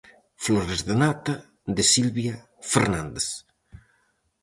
[0.45, 1.33] Flores de nata,
[1.75, 2.35] de Silvia
[2.71, 3.27] Fernández.